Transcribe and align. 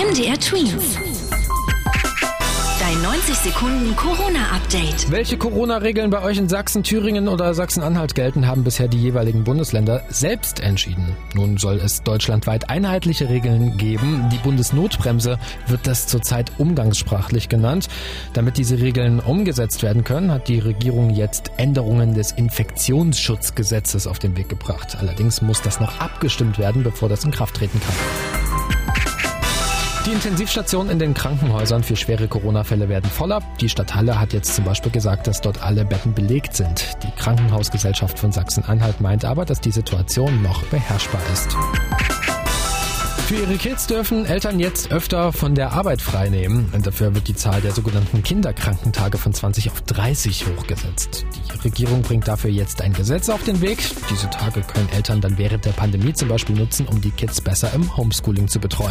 MDR 0.00 0.40
Twins. 0.40 0.96
Dein 2.80 3.02
90 3.02 3.34
Sekunden 3.34 3.94
Corona-Update. 3.96 5.10
Welche 5.10 5.36
Corona-Regeln 5.36 6.08
bei 6.08 6.22
euch 6.22 6.38
in 6.38 6.48
Sachsen, 6.48 6.82
Thüringen 6.82 7.28
oder 7.28 7.52
Sachsen-Anhalt 7.52 8.14
gelten, 8.14 8.46
haben 8.46 8.64
bisher 8.64 8.88
die 8.88 8.96
jeweiligen 8.96 9.44
Bundesländer 9.44 10.02
selbst 10.08 10.60
entschieden. 10.60 11.14
Nun 11.34 11.58
soll 11.58 11.76
es 11.84 12.02
deutschlandweit 12.02 12.70
einheitliche 12.70 13.28
Regeln 13.28 13.76
geben. 13.76 14.30
Die 14.32 14.38
Bundesnotbremse 14.38 15.38
wird 15.66 15.86
das 15.86 16.06
zurzeit 16.06 16.50
umgangssprachlich 16.56 17.50
genannt. 17.50 17.88
Damit 18.32 18.56
diese 18.56 18.78
Regeln 18.78 19.20
umgesetzt 19.20 19.82
werden 19.82 20.02
können, 20.02 20.32
hat 20.32 20.48
die 20.48 20.60
Regierung 20.60 21.10
jetzt 21.10 21.50
Änderungen 21.58 22.14
des 22.14 22.32
Infektionsschutzgesetzes 22.32 24.06
auf 24.06 24.18
den 24.18 24.34
Weg 24.38 24.48
gebracht. 24.48 24.96
Allerdings 24.98 25.42
muss 25.42 25.60
das 25.60 25.78
noch 25.78 26.00
abgestimmt 26.00 26.58
werden, 26.58 26.84
bevor 26.84 27.10
das 27.10 27.22
in 27.24 27.32
Kraft 27.32 27.56
treten 27.56 27.78
kann. 27.80 28.29
Die 30.10 30.14
Intensivstationen 30.16 30.90
in 30.90 30.98
den 30.98 31.14
Krankenhäusern 31.14 31.84
für 31.84 31.94
schwere 31.94 32.26
Corona-Fälle 32.26 32.88
werden 32.88 33.08
voller. 33.08 33.40
Die 33.60 33.68
Stadt 33.68 33.94
Halle 33.94 34.18
hat 34.18 34.32
jetzt 34.32 34.56
zum 34.56 34.64
Beispiel 34.64 34.90
gesagt, 34.90 35.28
dass 35.28 35.40
dort 35.40 35.62
alle 35.62 35.84
Betten 35.84 36.14
belegt 36.14 36.56
sind. 36.56 36.84
Die 37.04 37.12
Krankenhausgesellschaft 37.12 38.18
von 38.18 38.32
Sachsen-Anhalt 38.32 39.00
meint 39.00 39.24
aber, 39.24 39.44
dass 39.44 39.60
die 39.60 39.70
Situation 39.70 40.42
noch 40.42 40.64
beherrschbar 40.64 41.20
ist. 41.32 41.56
Für 43.28 43.36
ihre 43.36 43.54
Kids 43.54 43.86
dürfen 43.86 44.26
Eltern 44.26 44.58
jetzt 44.58 44.90
öfter 44.90 45.32
von 45.32 45.54
der 45.54 45.74
Arbeit 45.74 46.02
freinehmen. 46.02 46.72
Dafür 46.82 47.14
wird 47.14 47.28
die 47.28 47.36
Zahl 47.36 47.60
der 47.60 47.70
sogenannten 47.70 48.24
Kinderkrankentage 48.24 49.16
von 49.16 49.32
20 49.32 49.70
auf 49.70 49.80
30 49.82 50.44
hochgesetzt. 50.48 51.24
Die 51.54 51.58
Regierung 51.60 52.02
bringt 52.02 52.26
dafür 52.26 52.50
jetzt 52.50 52.82
ein 52.82 52.92
Gesetz 52.92 53.28
auf 53.28 53.44
den 53.44 53.60
Weg. 53.60 53.78
Diese 54.10 54.28
Tage 54.28 54.62
können 54.62 54.88
Eltern 54.88 55.20
dann 55.20 55.38
während 55.38 55.64
der 55.66 55.70
Pandemie 55.70 56.14
zum 56.14 56.28
Beispiel 56.28 56.56
nutzen, 56.56 56.88
um 56.88 57.00
die 57.00 57.12
Kids 57.12 57.40
besser 57.40 57.72
im 57.72 57.96
Homeschooling 57.96 58.48
zu 58.48 58.58
betreuen. 58.58 58.90